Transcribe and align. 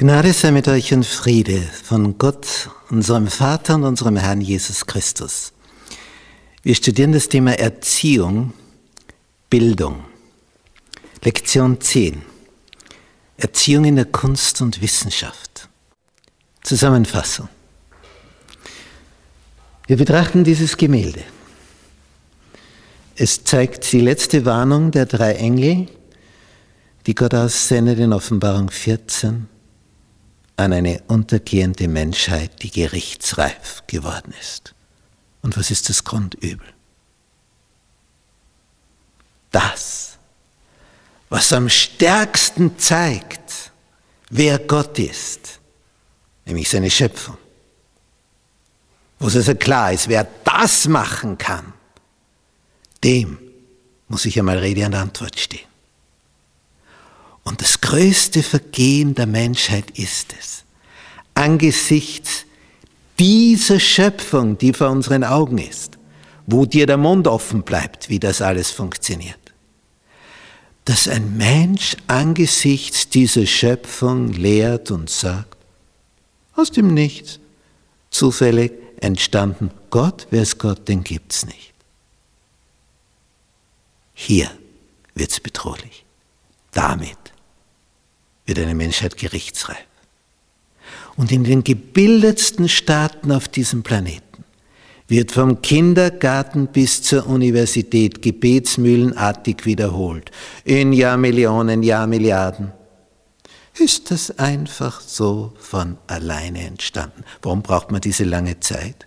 Gnade 0.00 0.32
sei 0.32 0.52
mit 0.52 0.68
euch 0.68 0.94
und 0.94 1.04
Friede 1.04 1.60
von 1.60 2.18
Gott, 2.18 2.70
unserem 2.88 3.26
Vater 3.26 3.74
und 3.74 3.82
unserem 3.82 4.16
Herrn 4.16 4.40
Jesus 4.40 4.86
Christus. 4.86 5.52
Wir 6.62 6.76
studieren 6.76 7.10
das 7.10 7.28
Thema 7.28 7.58
Erziehung, 7.58 8.52
Bildung. 9.50 10.04
Lektion 11.24 11.80
10. 11.80 12.22
Erziehung 13.38 13.86
in 13.86 13.96
der 13.96 14.04
Kunst 14.04 14.60
und 14.60 14.80
Wissenschaft. 14.80 15.68
Zusammenfassung. 16.62 17.48
Wir 19.88 19.96
betrachten 19.96 20.44
dieses 20.44 20.76
Gemälde. 20.76 21.24
Es 23.16 23.42
zeigt 23.42 23.90
die 23.90 24.00
letzte 24.00 24.44
Warnung 24.44 24.92
der 24.92 25.06
drei 25.06 25.32
Engel, 25.32 25.88
die 27.08 27.16
Gott 27.16 27.34
aussendet 27.34 27.98
in 27.98 28.12
Offenbarung 28.12 28.70
14 28.70 29.57
an 30.58 30.72
eine 30.72 31.02
untergehende 31.06 31.86
Menschheit, 31.86 32.62
die 32.62 32.70
gerichtsreif 32.70 33.84
geworden 33.86 34.34
ist. 34.40 34.74
Und 35.40 35.56
was 35.56 35.70
ist 35.70 35.88
das 35.88 36.02
Grundübel? 36.02 36.66
Das, 39.52 40.18
was 41.28 41.52
am 41.52 41.68
stärksten 41.68 42.76
zeigt, 42.78 43.70
wer 44.30 44.58
Gott 44.58 44.98
ist, 44.98 45.60
nämlich 46.44 46.68
seine 46.68 46.90
Schöpfung. 46.90 47.38
Wo 49.20 49.28
es 49.28 49.36
also 49.36 49.54
klar 49.54 49.92
ist, 49.92 50.08
wer 50.08 50.26
das 50.44 50.88
machen 50.88 51.38
kann, 51.38 51.72
dem 53.04 53.38
muss 54.08 54.24
ich 54.24 54.38
einmal 54.38 54.58
Rede 54.58 54.84
und 54.86 54.94
Antwort 54.94 55.38
stehen. 55.38 55.67
Und 57.48 57.62
das 57.62 57.80
größte 57.80 58.42
Vergehen 58.42 59.14
der 59.14 59.26
Menschheit 59.26 59.98
ist 59.98 60.34
es, 60.38 60.64
angesichts 61.32 62.44
dieser 63.18 63.80
Schöpfung, 63.80 64.58
die 64.58 64.74
vor 64.74 64.90
unseren 64.90 65.24
Augen 65.24 65.56
ist, 65.56 65.96
wo 66.46 66.66
dir 66.66 66.86
der 66.86 66.98
Mund 66.98 67.26
offen 67.26 67.62
bleibt, 67.62 68.10
wie 68.10 68.18
das 68.18 68.42
alles 68.42 68.70
funktioniert, 68.70 69.38
dass 70.84 71.08
ein 71.08 71.38
Mensch 71.38 71.96
angesichts 72.06 73.08
dieser 73.08 73.46
Schöpfung 73.46 74.30
lehrt 74.30 74.90
und 74.90 75.08
sagt, 75.08 75.56
aus 76.54 76.70
dem 76.70 76.92
Nichts, 76.92 77.40
zufällig 78.10 78.72
entstanden, 79.00 79.70
Gott, 79.88 80.26
wer 80.30 80.42
ist 80.42 80.58
Gott, 80.58 80.86
den 80.86 81.02
gibt's 81.02 81.46
nicht. 81.46 81.72
Hier 84.12 84.50
wird's 85.14 85.40
bedrohlich. 85.40 86.04
Damit 86.72 87.16
wird 88.48 88.58
eine 88.58 88.74
Menschheit 88.74 89.16
gerichtsreif. 89.18 89.76
Und 91.16 91.30
in 91.30 91.44
den 91.44 91.62
gebildetsten 91.62 92.68
Staaten 92.68 93.30
auf 93.30 93.46
diesem 93.46 93.82
Planeten 93.82 94.44
wird 95.06 95.32
vom 95.32 95.60
Kindergarten 95.62 96.68
bis 96.68 97.02
zur 97.02 97.26
Universität 97.26 98.22
gebetsmühlenartig 98.22 99.66
wiederholt. 99.66 100.30
In 100.64 100.92
Jahrmillionen, 100.92 101.82
Jahrmilliarden. 101.82 102.72
Ist 103.78 104.10
das 104.10 104.38
einfach 104.38 105.00
so 105.00 105.52
von 105.58 105.98
alleine 106.06 106.66
entstanden? 106.66 107.24
Warum 107.42 107.62
braucht 107.62 107.90
man 107.90 108.00
diese 108.00 108.24
lange 108.24 108.60
Zeit? 108.60 109.06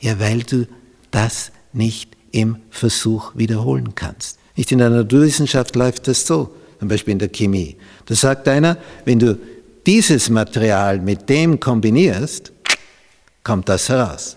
Ja, 0.00 0.18
weil 0.18 0.42
du 0.42 0.66
das 1.10 1.52
nicht 1.72 2.16
im 2.32 2.58
Versuch 2.70 3.32
wiederholen 3.34 3.94
kannst. 3.94 4.38
Nicht 4.56 4.72
in 4.72 4.78
der 4.78 4.90
Naturwissenschaft 4.90 5.76
läuft 5.76 6.08
das 6.08 6.26
so 6.26 6.54
zum 6.78 6.88
Beispiel 6.88 7.12
in 7.12 7.18
der 7.18 7.28
Chemie. 7.28 7.76
Da 8.06 8.14
sagt 8.14 8.48
einer, 8.48 8.76
wenn 9.04 9.18
du 9.18 9.38
dieses 9.86 10.30
Material 10.30 11.00
mit 11.00 11.28
dem 11.28 11.58
kombinierst, 11.58 12.52
kommt 13.42 13.68
das 13.68 13.88
heraus. 13.88 14.36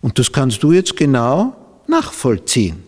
Und 0.00 0.18
das 0.18 0.30
kannst 0.30 0.62
du 0.62 0.72
jetzt 0.72 0.96
genau 0.96 1.56
nachvollziehen. 1.86 2.84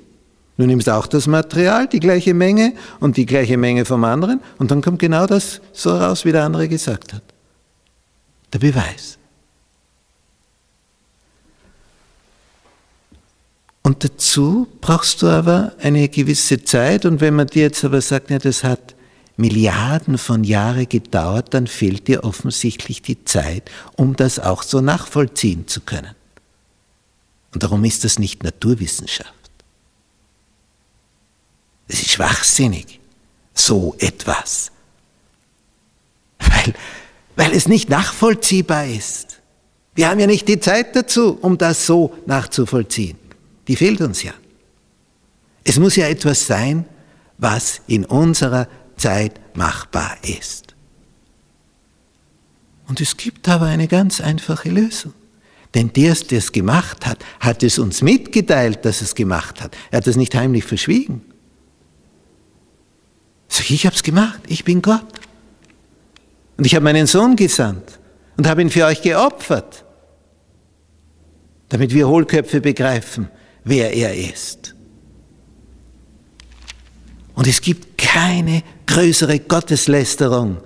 Du 0.56 0.66
nimmst 0.66 0.91
auch 0.91 1.06
das 1.06 1.26
Material, 1.26 1.88
die 1.88 2.00
gleiche 2.00 2.34
Menge 2.34 2.75
und 3.00 3.16
die 3.16 3.25
gleiche 3.25 3.56
Menge 3.56 3.84
vom 3.84 4.04
anderen 4.04 4.41
und 4.59 4.70
dann 4.70 4.82
kommt 4.82 4.98
genau 4.98 5.26
das 5.26 5.60
so 5.72 5.98
heraus, 5.98 6.25
wie 6.25 6.32
der 6.32 6.44
andere 6.44 6.69
gesagt 6.69 7.15
hat. 7.15 7.22
Der 8.53 8.59
Beweis. 8.59 9.19
Dazu 14.00 14.66
brauchst 14.81 15.21
du 15.21 15.27
aber 15.27 15.75
eine 15.78 16.09
gewisse 16.09 16.65
Zeit. 16.65 17.05
Und 17.05 17.21
wenn 17.21 17.34
man 17.34 17.47
dir 17.47 17.65
jetzt 17.65 17.84
aber 17.84 18.00
sagt, 18.00 18.31
ja, 18.31 18.38
das 18.38 18.65
hat 18.65 18.94
Milliarden 19.37 20.16
von 20.16 20.43
Jahren 20.43 20.88
gedauert, 20.88 21.53
dann 21.53 21.66
fehlt 21.66 22.09
dir 22.09 22.25
offensichtlich 22.25 23.03
die 23.03 23.25
Zeit, 23.25 23.71
um 23.97 24.16
das 24.16 24.39
auch 24.39 24.62
so 24.62 24.81
nachvollziehen 24.81 25.69
zu 25.69 25.83
können. 25.83 26.15
Und 27.53 27.62
darum 27.62 27.84
ist 27.84 28.05
das 28.05 28.19
nicht 28.19 28.43
Naturwissenschaft. 28.43 29.34
Es 31.87 32.00
ist 32.00 32.12
schwachsinnig, 32.12 33.00
so 33.53 33.94
etwas. 33.99 34.72
Weil, 36.39 36.75
weil 37.37 37.53
es 37.53 37.69
nicht 37.69 37.91
nachvollziehbar 37.91 38.87
ist. 38.87 39.41
Wir 39.94 40.09
haben 40.09 40.21
ja 40.21 40.27
nicht 40.27 40.49
die 40.49 40.60
Zeit 40.60 40.97
dazu, 40.97 41.37
um 41.43 41.59
das 41.59 41.84
so 41.84 42.15
nachzuvollziehen 42.25 43.19
die 43.70 43.76
fehlt 43.76 44.00
uns 44.00 44.25
ja. 44.25 44.32
Es 45.62 45.78
muss 45.78 45.94
ja 45.94 46.08
etwas 46.08 46.44
sein, 46.44 46.86
was 47.38 47.82
in 47.86 48.04
unserer 48.04 48.66
Zeit 48.97 49.38
machbar 49.56 50.16
ist. 50.25 50.75
Und 52.88 53.00
es 53.00 53.16
gibt 53.16 53.48
aber 53.48 53.66
eine 53.66 53.86
ganz 53.86 54.20
einfache 54.20 54.70
Lösung. 54.70 55.12
Denn 55.75 55.92
der, 55.92 56.14
der 56.14 56.38
es 56.38 56.50
gemacht 56.50 57.06
hat, 57.06 57.25
hat 57.38 57.62
es 57.62 57.78
uns 57.78 58.03
mitgeteilt, 58.03 58.84
dass 58.84 59.03
es 59.03 59.14
gemacht 59.14 59.60
hat. 59.60 59.76
Er 59.92 59.98
hat 59.98 60.09
es 60.09 60.16
nicht 60.16 60.34
heimlich 60.34 60.64
verschwiegen. 60.64 61.22
Sag 63.47 63.70
ich 63.70 63.86
habe 63.86 63.94
es 63.94 64.03
gemacht, 64.03 64.41
ich 64.48 64.64
bin 64.64 64.82
Gott. 64.82 65.06
Und 66.56 66.64
ich 66.64 66.75
habe 66.75 66.82
meinen 66.82 67.06
Sohn 67.06 67.36
gesandt 67.36 68.00
und 68.36 68.48
habe 68.48 68.62
ihn 68.62 68.70
für 68.70 68.84
euch 68.84 69.00
geopfert, 69.00 69.84
damit 71.69 71.94
wir 71.94 72.09
Hohlköpfe 72.09 72.60
begreifen, 72.60 73.28
wer 73.65 73.93
er 73.93 74.15
ist. 74.15 74.75
Und 77.34 77.47
es 77.47 77.60
gibt 77.60 77.97
keine 77.97 78.62
größere 78.87 79.38
Gotteslästerung, 79.41 80.62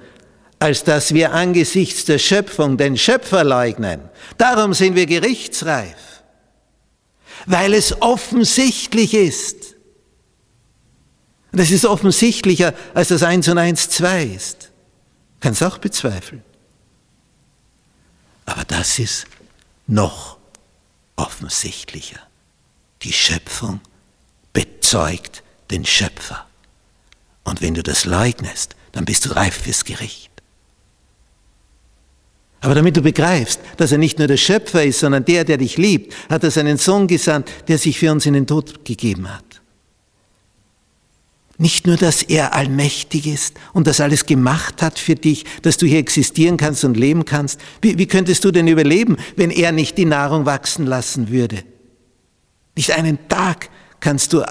als 0.58 0.82
dass 0.82 1.14
wir 1.14 1.32
angesichts 1.32 2.04
der 2.04 2.18
Schöpfung 2.18 2.76
den 2.76 2.96
Schöpfer 2.96 3.44
leugnen. 3.44 4.00
Darum 4.38 4.74
sind 4.74 4.94
wir 4.94 5.06
gerichtsreif, 5.06 6.22
weil 7.46 7.74
es 7.74 8.00
offensichtlich 8.00 9.14
ist. 9.14 9.76
Und 11.52 11.60
es 11.60 11.70
ist 11.70 11.84
offensichtlicher, 11.84 12.74
als 12.94 13.08
das 13.08 13.22
1 13.22 13.46
und 13.48 13.58
1 13.58 13.90
2 13.90 14.24
ist. 14.24 14.72
Kannst 15.38 15.62
auch 15.62 15.78
bezweifeln. 15.78 16.42
Aber 18.46 18.64
das 18.64 18.98
ist 18.98 19.26
noch 19.86 20.38
offensichtlicher. 21.16 22.20
Die 23.04 23.12
Schöpfung 23.12 23.80
bezeugt 24.52 25.42
den 25.70 25.84
Schöpfer. 25.84 26.46
Und 27.44 27.60
wenn 27.60 27.74
du 27.74 27.82
das 27.82 28.06
leugnest, 28.06 28.74
dann 28.92 29.04
bist 29.04 29.26
du 29.26 29.36
reif 29.36 29.62
fürs 29.62 29.84
Gericht. 29.84 30.30
Aber 32.62 32.74
damit 32.74 32.96
du 32.96 33.02
begreifst, 33.02 33.60
dass 33.76 33.92
er 33.92 33.98
nicht 33.98 34.18
nur 34.18 34.26
der 34.26 34.38
Schöpfer 34.38 34.82
ist, 34.84 35.00
sondern 35.00 35.26
der, 35.26 35.44
der 35.44 35.58
dich 35.58 35.76
liebt, 35.76 36.14
hat 36.30 36.44
er 36.44 36.50
seinen 36.50 36.78
Sohn 36.78 37.06
gesandt, 37.06 37.50
der 37.68 37.76
sich 37.76 37.98
für 37.98 38.10
uns 38.10 38.24
in 38.24 38.32
den 38.32 38.46
Tod 38.46 38.86
gegeben 38.86 39.28
hat. 39.28 39.44
Nicht 41.58 41.86
nur, 41.86 41.98
dass 41.98 42.22
er 42.22 42.54
allmächtig 42.54 43.26
ist 43.26 43.54
und 43.74 43.86
das 43.86 44.00
alles 44.00 44.24
gemacht 44.24 44.80
hat 44.80 44.98
für 44.98 45.14
dich, 45.14 45.44
dass 45.60 45.76
du 45.76 45.86
hier 45.86 45.98
existieren 45.98 46.56
kannst 46.56 46.84
und 46.84 46.96
leben 46.96 47.26
kannst. 47.26 47.60
Wie, 47.82 47.98
wie 47.98 48.06
könntest 48.06 48.44
du 48.44 48.50
denn 48.50 48.66
überleben, 48.66 49.18
wenn 49.36 49.50
er 49.50 49.70
nicht 49.70 49.98
die 49.98 50.06
Nahrung 50.06 50.46
wachsen 50.46 50.86
lassen 50.86 51.30
würde? 51.30 51.62
Nicht 52.74 52.92
einen 52.92 53.28
Tag 53.28 53.70
kannst 54.00 54.32
du 54.32 54.44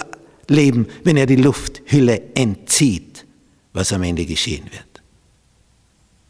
leben, 0.48 0.86
wenn 1.04 1.16
er 1.16 1.26
die 1.26 1.36
Lufthülle 1.36 2.22
entzieht, 2.34 3.26
was 3.72 3.92
am 3.92 4.02
Ende 4.02 4.26
geschehen 4.26 4.64
wird. 4.64 5.02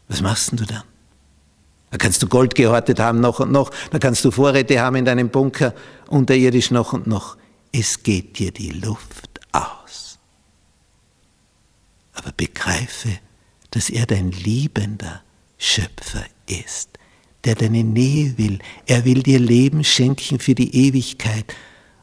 Was 0.07 0.21
machst 0.21 0.51
du 0.53 0.65
dann? 0.65 0.83
Da 1.91 1.97
kannst 1.97 2.21
du 2.21 2.27
Gold 2.27 2.55
gehortet 2.55 2.99
haben 2.99 3.21
noch 3.21 3.39
und 3.39 3.51
noch, 3.51 3.71
da 3.91 3.99
kannst 3.99 4.25
du 4.25 4.31
Vorräte 4.31 4.79
haben 4.81 4.97
in 4.97 5.05
deinem 5.05 5.29
Bunker 5.29 5.73
unterirdisch 6.07 6.71
noch 6.71 6.93
und 6.93 7.07
noch. 7.07 7.37
Es 7.71 8.03
geht 8.03 8.37
dir 8.39 8.51
die 8.51 8.71
Luft 8.71 9.39
aus. 9.51 10.19
Aber 12.13 12.31
begreife, 12.31 13.09
dass 13.71 13.89
er 13.89 14.05
dein 14.05 14.31
liebender 14.31 15.21
Schöpfer 15.57 16.25
ist, 16.47 16.89
der 17.43 17.55
deine 17.55 17.83
Nähe 17.83 18.37
will. 18.37 18.59
Er 18.85 19.05
will 19.05 19.23
dir 19.23 19.39
Leben 19.39 19.83
schenken 19.83 20.39
für 20.39 20.55
die 20.55 20.87
Ewigkeit 20.87 21.53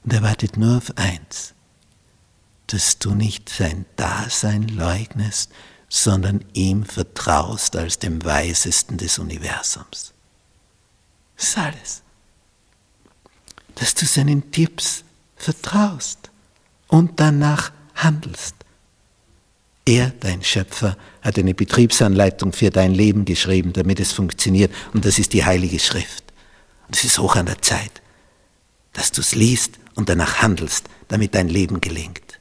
und 0.04 0.12
er 0.12 0.22
wartet 0.22 0.56
nur 0.56 0.78
auf 0.78 0.96
eins, 0.96 1.54
dass 2.66 2.98
du 2.98 3.14
nicht 3.14 3.48
sein 3.48 3.84
Dasein 3.96 4.68
leugnest, 4.68 5.52
sondern 5.88 6.44
ihm 6.54 6.84
vertraust 6.84 7.76
als 7.76 7.98
dem 7.98 8.24
Weisesten 8.24 8.96
des 8.96 9.18
Universums. 9.18 10.14
Das 11.36 11.48
ist 11.48 11.58
alles. 11.58 12.02
Dass 13.74 13.94
du 13.94 14.06
seinen 14.06 14.50
Tipps 14.50 15.04
vertraust 15.36 16.30
und 16.88 17.20
danach 17.20 17.72
handelst. 17.94 18.54
Er, 19.84 20.10
dein 20.20 20.42
Schöpfer, 20.42 20.96
hat 21.20 21.38
eine 21.38 21.54
Betriebsanleitung 21.54 22.52
für 22.52 22.70
dein 22.70 22.94
Leben 22.94 23.24
geschrieben, 23.24 23.72
damit 23.72 23.98
es 24.00 24.12
funktioniert. 24.12 24.72
Und 24.94 25.04
das 25.04 25.18
ist 25.18 25.32
die 25.32 25.44
Heilige 25.44 25.80
Schrift. 25.80 26.24
Und 26.86 26.96
es 26.96 27.04
ist 27.04 27.18
hoch 27.18 27.36
an 27.36 27.46
der 27.46 27.60
Zeit, 27.60 28.00
dass 28.92 29.10
du 29.10 29.20
es 29.20 29.34
liest 29.34 29.81
und 29.94 30.08
danach 30.08 30.42
handelst, 30.42 30.88
damit 31.08 31.34
dein 31.34 31.48
Leben 31.48 31.80
gelingt. 31.80 32.31